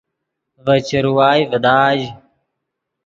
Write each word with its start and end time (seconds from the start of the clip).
ڤے 0.65 0.75
چروائے 0.87 1.41
ڤداژ 1.51 1.99